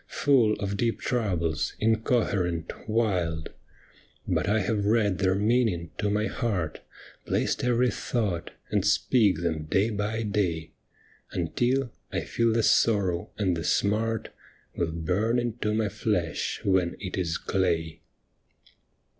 Full 0.07 0.53
of 0.53 0.77
deep 0.77 0.99
troubles, 0.99 1.75
incoherent, 1.79 2.73
wild. 2.89 3.49
But 4.27 4.49
I 4.49 4.63
hav^ 4.63 4.83
read 4.83 5.19
their 5.19 5.35
meaning 5.35 5.91
to 5.99 6.09
my 6.09 6.25
heart, 6.25 6.81
Placed 7.27 7.63
every 7.63 7.91
thought, 7.91 8.49
and 8.71 8.83
speak 8.83 9.43
them 9.43 9.65
day 9.65 9.91
by 9.91 10.23
day. 10.23 10.71
Until 11.33 11.91
I 12.11 12.21
feel 12.21 12.51
the 12.51 12.63
sorrow 12.63 13.29
and 13.37 13.55
the 13.55 13.63
smart 13.63 14.29
Will 14.75 14.91
burn 14.91 15.37
into 15.37 15.71
my 15.71 15.87
flesh 15.89 16.61
when 16.65 16.97
it 16.99 17.15
is 17.15 17.37
clay. 17.37 18.01